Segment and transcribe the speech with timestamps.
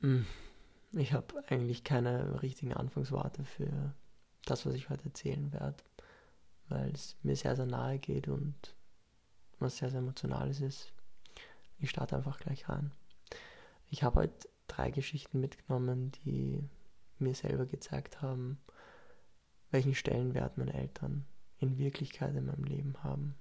[0.00, 0.26] Hm,
[0.92, 3.94] ich habe eigentlich keine richtigen Anfangsworte für
[4.44, 5.82] das, was ich heute erzählen werde,
[6.68, 8.74] weil es mir sehr, sehr nahe geht und
[9.58, 10.92] was sehr, sehr emotionales ist.
[11.78, 12.92] Ich starte einfach gleich rein.
[13.90, 16.68] Ich habe heute drei Geschichten mitgenommen, die
[17.18, 18.60] mir selber gezeigt haben,
[19.70, 21.26] welchen Stellenwert meine Eltern
[21.58, 23.34] in Wirklichkeit in meinem Leben haben.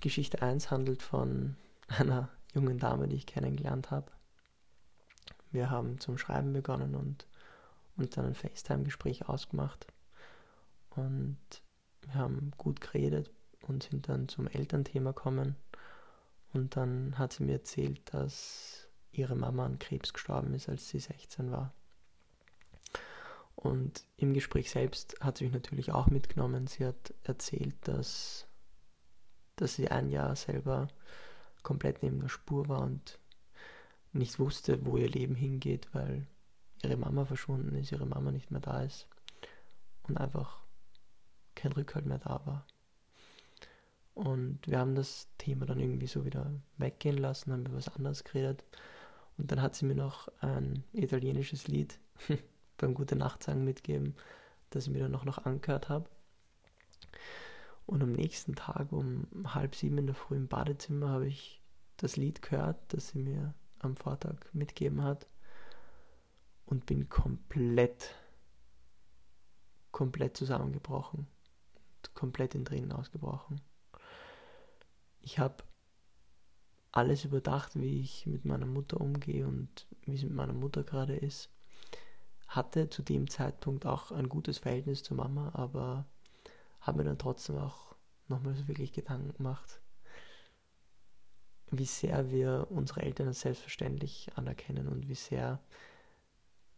[0.00, 1.56] Geschichte 1 handelt von
[1.88, 4.10] einer jungen Dame, die ich kennengelernt habe.
[5.50, 7.26] Wir haben zum Schreiben begonnen und
[7.96, 9.86] uns dann ein FaceTime-Gespräch ausgemacht.
[10.90, 11.38] Und
[12.02, 13.30] wir haben gut geredet
[13.62, 15.56] und sind dann zum Elternthema gekommen.
[16.52, 20.98] Und dann hat sie mir erzählt, dass ihre Mama an Krebs gestorben ist, als sie
[20.98, 21.72] 16 war.
[23.54, 26.68] Und im Gespräch selbst hat sie mich natürlich auch mitgenommen.
[26.68, 28.46] Sie hat erzählt, dass,
[29.56, 30.88] dass sie ein Jahr selber
[31.68, 33.18] komplett neben der Spur war und
[34.14, 36.26] nicht wusste, wo ihr Leben hingeht, weil
[36.82, 39.06] ihre Mama verschwunden ist, ihre Mama nicht mehr da ist
[40.04, 40.62] und einfach
[41.54, 42.66] kein Rückhalt mehr da war.
[44.14, 48.24] Und wir haben das Thema dann irgendwie so wieder weggehen lassen, haben über was anderes
[48.24, 48.64] geredet.
[49.36, 52.00] Und dann hat sie mir noch ein italienisches Lied
[52.78, 54.16] beim Gute Nacht sagen mitgeben,
[54.70, 56.08] das ich mir dann auch noch angehört habe.
[57.84, 61.57] Und am nächsten Tag um halb sieben in der Früh im Badezimmer habe ich
[61.98, 65.28] das Lied gehört, das sie mir am Vortag mitgegeben hat
[66.66, 68.14] und bin komplett,
[69.92, 71.26] komplett zusammengebrochen
[72.18, 73.60] komplett in Tränen ausgebrochen.
[75.20, 75.62] Ich habe
[76.90, 81.14] alles überdacht, wie ich mit meiner Mutter umgehe und wie es mit meiner Mutter gerade
[81.14, 81.48] ist.
[82.48, 86.06] Hatte zu dem Zeitpunkt auch ein gutes Verhältnis zur Mama, aber
[86.80, 87.94] habe mir dann trotzdem auch
[88.26, 89.80] nochmal so wirklich Gedanken gemacht,
[91.70, 95.60] wie sehr wir unsere Eltern als selbstverständlich anerkennen und wie sehr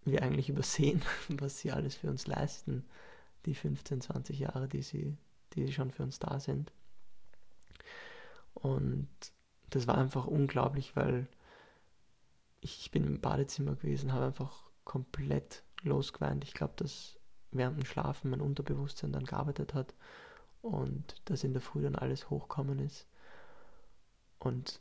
[0.05, 2.85] wir eigentlich übersehen, was sie alles für uns leisten,
[3.47, 5.17] die 15, 20 Jahre, die sie,
[5.55, 6.73] die sie schon für uns da sind.
[8.55, 9.09] Und
[9.71, 11.29] das war einfach unglaublich, weil
[12.61, 16.45] ich, bin im Badezimmer gewesen, habe einfach komplett losgeweint.
[16.45, 17.19] Ich glaube, dass
[17.53, 19.95] während dem Schlafen mein Unterbewusstsein dann gearbeitet hat
[20.61, 23.07] und dass in der Früh dann alles hochkommen ist.
[24.41, 24.81] Und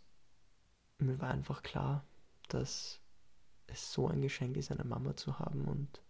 [0.97, 2.03] mir war einfach klar,
[2.47, 2.99] dass
[3.67, 6.01] es so ein Geschenk ist, eine Mama zu haben und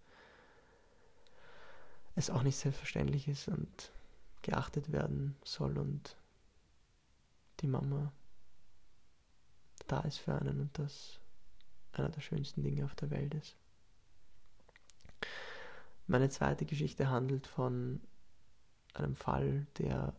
[2.16, 3.92] es auch nicht selbstverständlich ist und
[4.42, 6.16] geachtet werden soll und
[7.60, 8.14] die Mama
[9.88, 11.20] da ist für einen und das
[11.92, 13.58] einer der schönsten Dinge auf der Welt ist.
[16.08, 18.02] Meine zweite Geschichte handelt von
[18.94, 20.14] einem Fall, der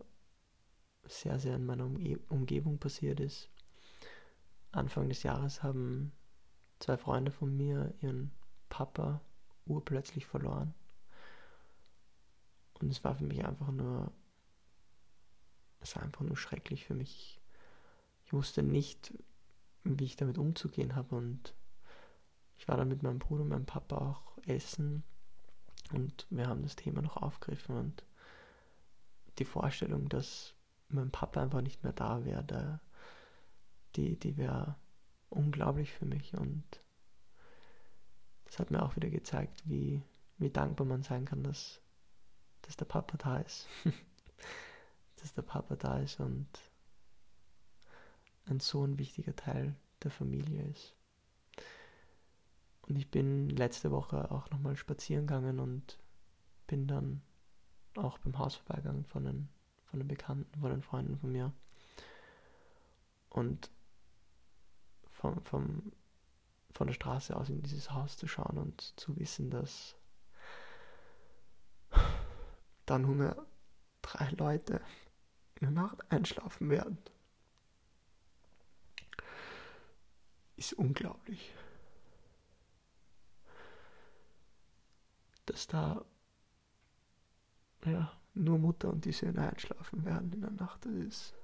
[1.10, 1.84] sehr, sehr in meiner
[2.28, 3.48] Umgebung passiert ist.
[4.72, 6.12] Anfang des Jahres haben
[6.78, 8.31] zwei Freunde von mir ihren
[8.69, 9.21] Papa
[9.66, 10.75] urplötzlich verloren.
[12.81, 14.12] Und es war für mich einfach nur,
[15.81, 17.41] es war einfach nur schrecklich für mich.
[18.25, 19.12] Ich wusste nicht,
[19.84, 21.54] wie ich damit umzugehen habe und
[22.59, 25.03] ich war dann mit meinem Bruder und meinem Papa auch essen
[25.92, 28.04] und wir haben das Thema noch aufgegriffen und
[29.38, 30.54] die Vorstellung, dass
[30.93, 32.81] mein Papa einfach nicht mehr da wäre,
[33.97, 34.77] die, die wäre
[35.28, 36.65] unglaublich für mich und
[38.45, 40.03] das hat mir auch wieder gezeigt, wie,
[40.39, 41.81] wie dankbar man sein kann, dass,
[42.62, 43.67] dass der Papa da ist.
[45.21, 46.49] dass der Papa da ist und
[48.47, 50.95] ein so ein wichtiger Teil der Familie ist.
[52.83, 55.99] Und ich bin letzte Woche auch nochmal spazieren gegangen und
[56.67, 57.22] bin dann
[57.97, 59.49] auch beim Haus vorbeigegangen von den,
[59.91, 61.53] von den Bekannten, von den Freunden von mir.
[63.28, 63.71] Und
[65.11, 65.93] vom, vom,
[66.73, 69.97] von der Straße aus in dieses Haus zu schauen und zu wissen, dass
[72.87, 73.47] da nur mehr
[74.03, 74.81] drei Leute
[75.56, 76.99] in der Nacht einschlafen werden,
[80.57, 81.53] ist unglaublich.
[85.47, 86.04] Dass da
[87.84, 91.34] ja, nur Mutter und die Söhne einschlafen werden in der Nacht, das ist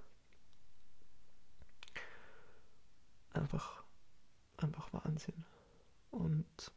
[3.32, 3.82] einfach,
[4.56, 5.44] einfach Wahnsinn.
[6.10, 6.72] Und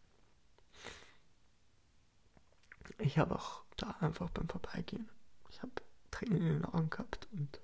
[2.98, 5.10] ich habe auch da einfach beim Vorbeigehen,
[5.50, 5.72] ich habe
[6.12, 7.60] Tränen in den Augen gehabt und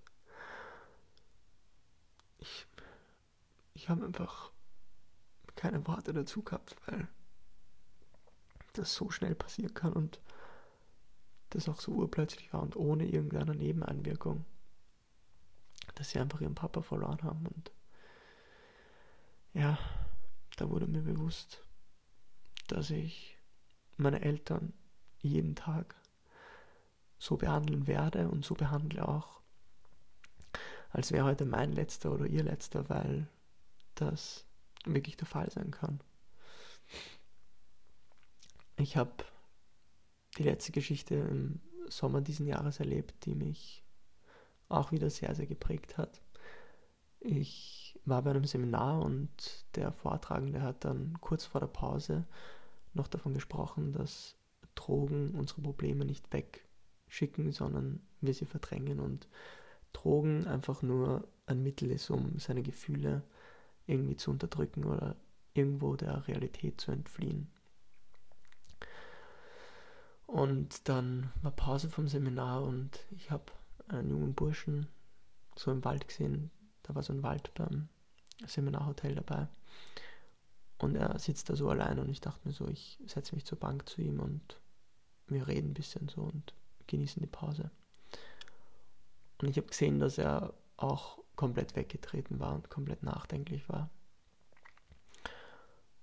[2.38, 2.68] ich,
[3.74, 4.52] ich habe einfach
[5.56, 7.08] keine Worte dazu gehabt, weil
[8.74, 10.20] das so schnell passieren kann und
[11.56, 14.46] das auch so urplötzlich war und ohne irgendeine Nebeneinwirkung,
[15.96, 17.72] dass sie einfach ihren Papa verloren haben und
[19.54, 19.80] ja,
[20.58, 21.64] da wurde mir bewusst,
[22.68, 23.38] dass ich
[23.96, 24.74] meine Eltern
[25.22, 25.96] jeden Tag
[27.18, 29.40] so behandeln werde und so behandle auch,
[30.90, 33.28] als wäre heute mein letzter oder ihr letzter, weil
[33.96, 34.46] das
[34.86, 36.02] wirklich der Fall sein kann.
[38.76, 39.12] Ich habe
[40.38, 41.60] die letzte Geschichte im
[41.90, 43.84] Sommer diesen Jahres erlebt, die mich
[44.70, 46.22] auch wieder sehr, sehr geprägt hat.
[47.20, 52.26] Ich war bei einem Seminar und der Vortragende hat dann kurz vor der Pause
[52.94, 54.36] noch davon gesprochen, dass
[54.76, 59.28] Drogen unsere Probleme nicht wegschicken, sondern wir sie verdrängen und
[59.94, 63.24] Drogen einfach nur ein Mittel ist, um seine Gefühle
[63.88, 65.16] irgendwie zu unterdrücken oder
[65.54, 67.48] irgendwo der Realität zu entfliehen.
[70.28, 73.46] Und dann war Pause vom Seminar und ich habe
[73.88, 74.88] einen jungen Burschen
[75.56, 76.52] so im Wald gesehen.
[76.84, 77.90] Da war so ein Wald beim
[78.46, 79.48] Seminarhotel dabei.
[80.78, 83.60] Und er sitzt da so allein und ich dachte mir so, ich setze mich zur
[83.60, 84.60] Bank zu ihm und
[85.28, 86.54] wir reden ein bisschen so und
[86.88, 87.72] genießen die Pause.
[89.42, 93.90] Und ich habe gesehen, dass er auch komplett weggetreten war und komplett nachdenklich war.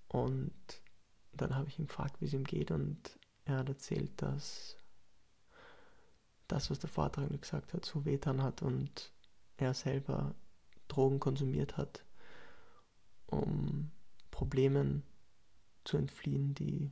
[0.09, 0.53] Und
[1.33, 4.77] dann habe ich ihn gefragt, wie es ihm geht und er hat erzählt, dass
[6.49, 9.13] das, was der Vortragende gesagt hat, so wehtan hat und
[9.57, 10.35] er selber
[10.89, 12.05] Drogen konsumiert hat,
[13.27, 13.91] um
[14.31, 15.03] Problemen
[15.85, 16.91] zu entfliehen, die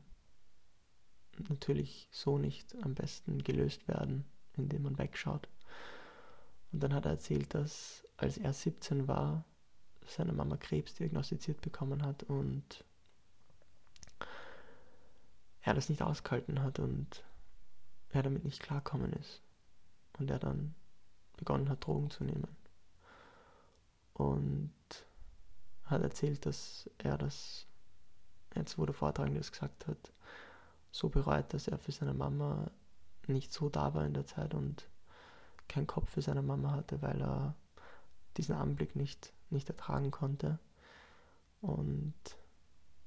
[1.48, 4.24] natürlich so nicht am besten gelöst werden,
[4.56, 5.48] indem man wegschaut.
[6.72, 9.44] Und dann hat er erzählt, dass als er 17 war,
[10.06, 12.84] seine Mama Krebs diagnostiziert bekommen hat und
[15.62, 17.24] er das nicht ausgehalten hat und
[18.10, 19.42] er damit nicht klarkommen ist.
[20.18, 20.74] Und er dann
[21.36, 22.56] begonnen hat, Drogen zu nehmen.
[24.14, 24.72] Und
[25.84, 27.66] hat erzählt, dass er das,
[28.54, 30.12] jetzt wo der Vortragende das gesagt hat,
[30.92, 32.70] so bereut, dass er für seine Mama
[33.26, 34.88] nicht so da war in der Zeit und
[35.68, 37.54] keinen Kopf für seine Mama hatte, weil er
[38.36, 40.58] diesen Anblick nicht, nicht ertragen konnte.
[41.60, 42.14] Und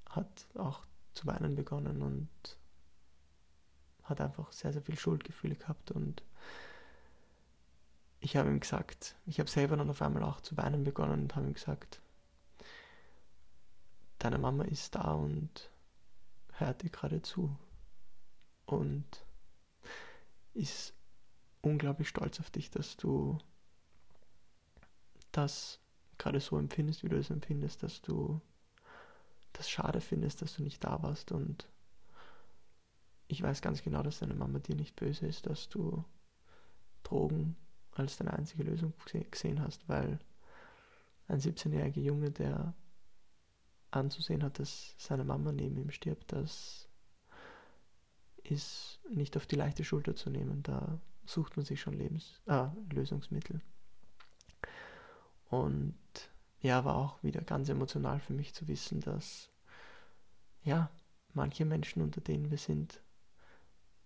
[0.09, 2.29] hat auch zu weinen begonnen und
[4.03, 6.23] hat einfach sehr, sehr viel Schuldgefühle gehabt und
[8.19, 11.35] ich habe ihm gesagt, ich habe selber dann auf einmal auch zu weinen begonnen und
[11.35, 12.01] habe ihm gesagt,
[14.19, 15.69] deine Mama ist da und
[16.53, 17.57] hört dir gerade zu
[18.65, 19.25] und
[20.53, 20.93] ist
[21.61, 23.37] unglaublich stolz auf dich, dass du
[25.31, 25.79] das
[26.17, 28.39] gerade so empfindest, wie du es empfindest, dass du
[29.53, 31.67] das schade findest, dass du nicht da warst und
[33.27, 36.03] ich weiß ganz genau, dass deine Mama dir nicht böse ist, dass du
[37.03, 37.55] Drogen
[37.91, 38.93] als deine einzige Lösung
[39.31, 40.19] gesehen hast, weil
[41.27, 42.73] ein 17-jähriger Junge, der
[43.91, 46.89] anzusehen hat, dass seine Mama neben ihm stirbt, das
[48.43, 50.63] ist nicht auf die leichte Schulter zu nehmen.
[50.63, 53.61] Da sucht man sich schon Lebens ah, Lösungsmittel.
[55.49, 55.95] Und
[56.63, 59.49] ja, war auch wieder ganz emotional für mich zu wissen, dass
[60.63, 60.89] ja,
[61.33, 63.01] manche Menschen, unter denen wir sind,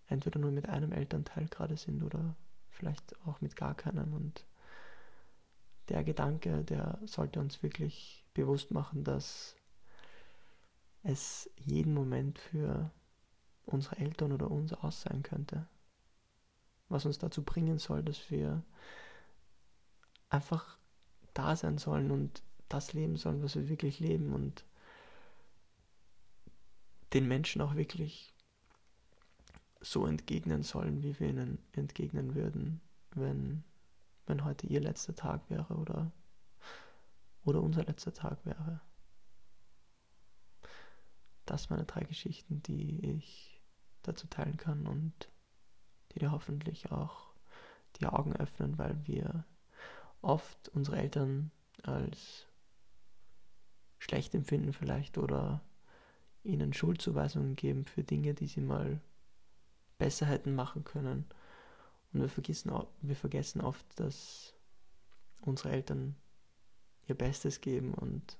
[0.08, 2.34] entweder nur mit einem Elternteil gerade sind oder
[2.68, 4.12] vielleicht auch mit gar keinem.
[4.12, 4.44] Und
[5.88, 9.54] der Gedanke, der sollte uns wirklich bewusst machen, dass
[11.04, 12.90] es jeden Moment für
[13.66, 15.68] unsere Eltern oder uns aus sein könnte.
[16.88, 18.64] Was uns dazu bringen soll, dass wir
[20.28, 20.76] einfach
[21.34, 24.64] da sein sollen und das leben sollen, was wir wirklich leben und
[27.12, 28.34] den Menschen auch wirklich
[29.80, 32.80] so entgegnen sollen, wie wir ihnen entgegnen würden,
[33.12, 33.64] wenn,
[34.26, 36.10] wenn heute ihr letzter Tag wäre oder,
[37.44, 38.80] oder unser letzter Tag wäre.
[41.46, 43.62] Das meine drei Geschichten, die ich
[44.02, 45.30] dazu teilen kann und
[46.12, 47.28] die dir hoffentlich auch
[48.00, 49.44] die Augen öffnen, weil wir
[50.20, 51.50] oft unsere Eltern
[51.82, 52.47] als
[54.08, 55.60] schlecht empfinden vielleicht oder
[56.42, 59.00] ihnen Schuldzuweisungen geben für Dinge, die sie mal
[59.98, 61.26] besser hätten machen können.
[62.12, 62.72] Und wir vergessen,
[63.02, 64.54] wir vergessen oft, dass
[65.42, 66.16] unsere Eltern
[67.06, 68.38] ihr Bestes geben und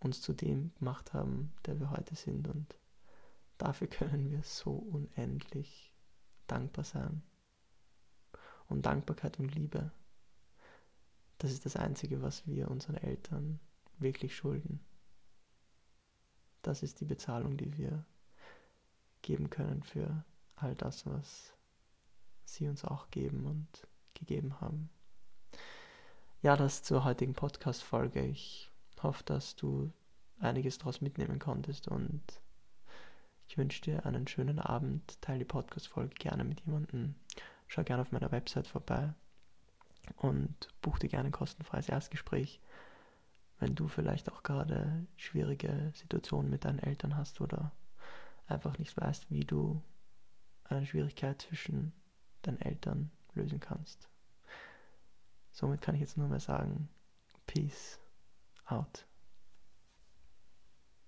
[0.00, 2.46] uns zu dem gemacht haben, der wir heute sind.
[2.48, 2.76] Und
[3.58, 5.92] dafür können wir so unendlich
[6.46, 7.22] dankbar sein.
[8.68, 9.90] Und Dankbarkeit und Liebe,
[11.44, 13.60] das ist das Einzige, was wir unseren Eltern
[13.98, 14.80] wirklich schulden.
[16.62, 18.06] Das ist die Bezahlung, die wir
[19.20, 20.24] geben können für
[20.56, 21.52] all das, was
[22.46, 23.68] sie uns auch geben und
[24.14, 24.88] gegeben haben.
[26.40, 28.24] Ja, das zur heutigen Podcast-Folge.
[28.24, 28.70] Ich
[29.02, 29.92] hoffe, dass du
[30.38, 32.22] einiges daraus mitnehmen konntest und
[33.48, 35.20] ich wünsche dir einen schönen Abend.
[35.20, 37.16] Teile die Podcast-Folge gerne mit jemandem.
[37.68, 39.12] Schau gerne auf meiner Website vorbei
[40.16, 42.60] und buch dir gerne ein kostenfreies Erstgespräch,
[43.58, 47.72] wenn du vielleicht auch gerade schwierige Situationen mit deinen Eltern hast oder
[48.46, 49.82] einfach nicht weißt, wie du
[50.64, 51.92] eine Schwierigkeit zwischen
[52.42, 54.08] deinen Eltern lösen kannst.
[55.52, 56.88] Somit kann ich jetzt nur mehr sagen,
[57.46, 58.00] Peace
[58.66, 59.06] out.